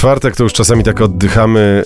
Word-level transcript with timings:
czwartek 0.00 0.36
to 0.36 0.42
już 0.44 0.52
czasami 0.52 0.84
tak 0.84 1.00
oddychamy 1.00 1.82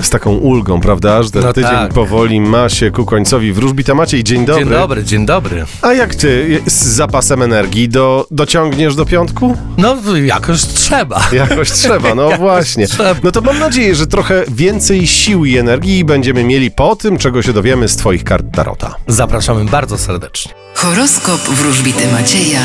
y, 0.00 0.04
z 0.04 0.10
taką 0.10 0.36
ulgą, 0.36 0.80
prawda? 0.80 1.22
Że 1.22 1.30
ten 1.30 1.42
No 1.42 1.52
tydzień 1.52 1.70
tak. 1.70 1.92
powoli 1.92 2.40
ma 2.40 2.68
się 2.68 2.90
ku 2.90 3.04
końcowi. 3.04 3.52
Wróżbita 3.52 3.94
Maciej, 3.94 4.24
dzień 4.24 4.44
dobry. 4.44 4.64
Dzień 4.64 4.72
dobry, 4.74 5.04
dzień 5.04 5.26
dobry. 5.26 5.64
A 5.82 5.92
jak 5.92 6.14
ty 6.14 6.60
z 6.66 6.72
zapasem 6.84 7.42
energii 7.42 7.88
do, 7.88 8.26
dociągniesz 8.30 8.94
do 8.94 9.06
piątku? 9.06 9.56
No 9.78 9.96
jakoś 10.24 10.60
trzeba. 10.64 11.20
Jakoś 11.32 11.70
trzeba, 11.70 12.14
no 12.14 12.30
właśnie. 12.38 12.86
trzeba. 12.86 13.14
No 13.22 13.32
to 13.32 13.40
mam 13.40 13.58
nadzieję, 13.58 13.94
że 13.94 14.06
trochę 14.06 14.44
więcej 14.48 15.06
sił 15.06 15.44
i 15.44 15.56
energii 15.58 16.04
będziemy 16.04 16.44
mieli 16.44 16.70
po 16.70 16.96
tym, 16.96 17.18
czego 17.18 17.42
się 17.42 17.52
dowiemy 17.52 17.88
z 17.88 17.96
twoich 17.96 18.24
kart 18.24 18.46
Tarota. 18.54 18.94
Zapraszamy 19.06 19.64
bardzo 19.64 19.98
serdecznie. 19.98 20.52
Horoskop 20.74 21.40
wróżbity 21.40 22.12
Macieja 22.12 22.60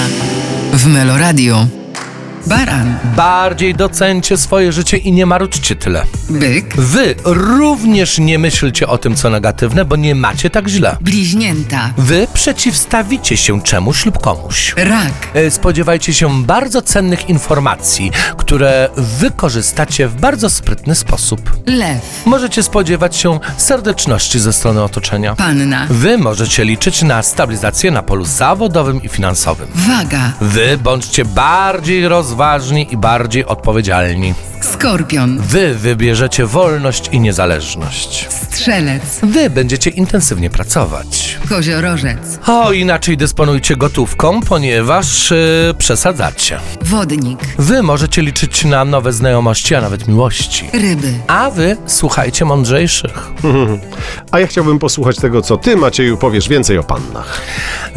w 0.73 0.87
Meloradio. 0.87 1.67
Baran, 2.45 2.95
Bardziej 3.15 3.75
docencie 3.75 4.37
swoje 4.37 4.71
życie 4.71 4.97
i 4.97 5.11
nie 5.11 5.25
marudźcie 5.25 5.75
tyle. 5.75 6.03
byk, 6.29 6.75
Wy 6.77 7.15
również 7.25 8.17
nie 8.19 8.39
myślcie 8.39 8.87
o 8.87 8.97
tym, 8.97 9.15
co 9.15 9.29
negatywne, 9.29 9.85
bo 9.85 9.95
nie 9.95 10.15
macie 10.15 10.49
tak 10.49 10.67
źle. 10.67 10.97
bliźnięta, 11.01 11.89
Wy 11.97 12.27
przeciwstawicie 12.33 13.37
się 13.37 13.61
czemuś 13.61 14.05
lub 14.05 14.21
komuś. 14.21 14.73
rak, 14.77 15.13
E, 15.33 15.51
Spodziewajcie 15.51 16.13
się 16.13 16.43
bardzo 16.43 16.81
cennych 16.81 17.29
informacji, 17.29 18.11
które 18.37 18.89
wykorzystacie 18.97 20.07
w 20.07 20.15
bardzo 20.15 20.49
sprytny 20.49 20.95
sposób. 20.95 21.51
lew, 21.65 22.21
Możecie 22.25 22.63
spodziewać 22.63 23.15
się 23.15 23.39
serdeczności 23.57 24.39
ze 24.39 24.53
strony 24.53 24.83
otoczenia. 24.83 25.35
panna, 25.35 25.87
Wy 25.89 26.17
możecie 26.17 26.65
liczyć 26.65 27.01
na 27.01 27.23
stabilizację 27.23 27.91
na 27.91 28.03
polu 28.03 28.25
zawodowym 28.25 29.03
i 29.03 29.09
finansowym. 29.09 29.67
waga, 29.75 30.31
Wy 30.41 30.77
bądźcie 30.83 31.25
bardziej 31.25 32.07
rozważni 32.41 32.87
i 32.93 32.97
bardziej 32.97 33.45
odpowiedzialni. 33.45 34.33
skorpion, 34.61 35.37
Wy 35.41 35.75
wybierzecie 35.75 36.45
wolność 36.45 37.09
i 37.11 37.19
niezależność. 37.19 38.27
strzelec, 38.29 39.19
Wy 39.23 39.49
będziecie 39.49 39.89
intensywnie 39.89 40.49
pracować. 40.49 41.37
koziorożec, 41.49 42.39
O, 42.47 42.71
inaczej 42.71 43.17
dysponujcie 43.17 43.75
gotówką, 43.75 44.41
ponieważ 44.41 45.31
yy, 45.31 45.73
przesadzacie. 45.77 46.59
wodnik, 46.81 47.39
Wy 47.59 47.83
możecie 47.83 48.21
liczyć 48.21 48.65
na 48.65 48.85
nowe 48.85 49.13
znajomości, 49.13 49.75
a 49.75 49.81
nawet 49.81 50.07
miłości. 50.07 50.69
ryby, 50.73 51.13
A 51.27 51.49
wy 51.51 51.77
słuchajcie 51.87 52.45
mądrzejszych. 52.45 53.31
A 54.31 54.39
ja 54.39 54.47
chciałbym 54.47 54.79
posłuchać 54.79 55.15
tego, 55.15 55.41
co 55.41 55.57
ty, 55.57 55.77
Macieju, 55.77 56.17
powiesz 56.17 56.49
więcej 56.49 56.77
o 56.77 56.83
pannach. 56.83 57.41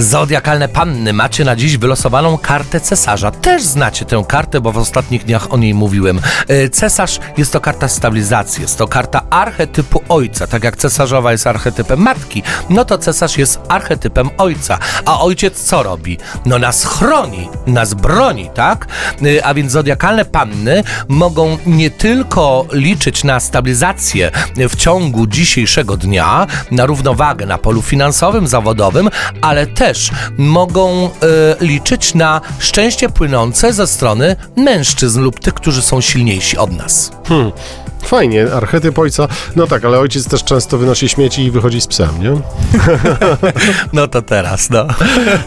Zodiakalne 0.01 0.69
panny 0.69 1.13
macie 1.13 1.45
na 1.45 1.57
dziś 1.57 1.77
wylosowaną 1.77 2.39
kartę 2.39 2.81
cesarza. 2.81 3.31
Też 3.31 3.63
znacie 3.63 4.05
tę 4.05 4.25
kartę, 4.29 4.61
bo 4.61 4.73
w 4.73 4.79
ostatnich 4.79 5.25
dniach 5.25 5.53
o 5.53 5.57
niej 5.57 5.75
mówiłem. 5.75 6.21
E, 6.49 6.69
Cesarz 6.69 7.19
jest 7.37 7.53
to 7.53 7.61
karta 7.61 7.89
stabilizacji, 7.89 8.63
jest 8.63 8.79
to 8.79 8.89
karta 8.89 9.23
archetypu 9.31 10.03
ojca. 10.09 10.47
Tak 10.47 10.65
jak 10.65 10.77
cesarzowa 10.77 11.33
jest 11.33 11.47
archetypem 11.47 12.01
matki, 12.01 12.43
no 12.71 12.85
to 12.85 12.99
cesarz 12.99 13.39
jest 13.39 13.61
archetypem 13.69 14.31
ojca. 14.39 14.79
A 15.05 15.21
ojciec 15.21 15.65
co 15.65 15.83
robi? 15.83 16.19
No 16.47 16.59
nas 16.59 16.85
chroni, 16.85 17.49
nas 17.67 17.95
broni, 17.95 18.51
tak? 18.55 18.87
E, 19.39 19.45
A 19.47 19.55
więc 19.55 19.73
zodiakalne 19.73 20.25
panny 20.25 20.83
mogą 21.09 21.59
nie 21.67 21.91
tylko 21.91 22.67
liczyć 22.73 23.25
na 23.25 23.41
stabilizację 23.41 24.31
w 24.69 24.77
ciągu 24.77 25.27
dzisiejszego 25.27 25.97
dnia, 25.97 26.47
na 26.71 26.87
równowagę 26.87 27.47
na 27.47 27.59
polu 27.59 27.83
finansowym, 27.83 28.47
zawodowym, 28.47 29.11
ale 29.43 29.67
też 29.67 29.90
mogą 30.39 31.05
e, 31.05 31.11
liczyć 31.61 32.15
na 32.15 32.41
szczęście 32.59 33.09
płynące 33.09 33.73
ze 33.73 33.87
strony 33.87 34.37
mężczyzn 34.57 35.21
lub 35.21 35.41
tych, 35.41 35.55
którzy 35.55 35.83
są 35.83 36.01
silniejsi 36.01 36.59
od 36.59 36.73
nas. 36.73 37.13
Fajnie, 38.05 38.47
archetyp 38.53 38.99
ojca. 38.99 39.29
No 39.57 39.67
tak, 39.67 39.85
ale 39.85 39.99
ojciec 39.99 40.29
też 40.29 40.45
często 40.45 40.79
wynosi 40.79 41.09
śmieci 41.09 41.45
i 41.45 41.51
wychodzi 41.51 41.81
z 41.81 41.87
psem, 41.87 42.09
nie? 42.21 42.31
No 43.93 44.09
to 44.09 44.23
teraz, 44.23 44.71
no. 44.71 44.87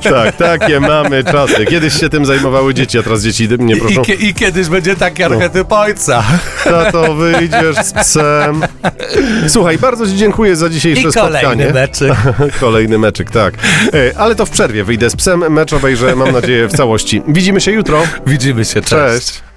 Tak, 0.04 0.36
takie 0.36 0.80
mamy 0.80 1.24
czasy. 1.24 1.66
Kiedyś 1.66 2.00
się 2.00 2.10
tym 2.10 2.26
zajmowały 2.26 2.74
dzieci, 2.74 3.00
a 3.00 3.04
teraz 3.04 3.24
dzieci 3.24 3.48
mnie 3.60 3.78
proszą. 3.78 4.02
I, 4.20 4.26
I 4.26 4.34
kiedyś 4.34 4.68
będzie 4.68 4.96
taki 4.96 5.24
archetyp 5.24 5.72
ojca. 5.72 6.24
Tato, 6.64 7.16
wyjdziesz 7.16 7.76
z 7.86 7.94
psem. 7.94 8.62
Słuchaj, 9.48 9.78
bardzo 9.78 10.08
Ci 10.08 10.16
dziękuję 10.18 10.56
za 10.56 10.70
dzisiejsze 10.70 11.08
I 11.08 11.12
spotkanie. 11.12 11.42
kolejny 11.42 11.74
meczyk. 11.74 12.14
Kolejny 12.60 12.98
meczyk, 12.98 13.32
tak. 13.32 13.54
E, 13.94 14.18
Ale 14.20 14.36
to 14.36 14.46
w 14.46 14.50
przerwie 14.50 14.84
wyjdę 14.84 15.10
z 15.10 15.16
psem, 15.16 15.54
mecz 15.54 15.74
obejrzę, 15.74 16.16
mam 16.16 16.32
nadzieję, 16.32 16.68
w 16.68 16.74
całości. 16.74 17.22
Widzimy 17.28 17.62
się 17.62 17.72
jutro. 17.72 18.04
Widzimy 18.28 18.66
się, 18.66 18.82
cześć. 18.82 19.26
Cześć. 19.26 19.53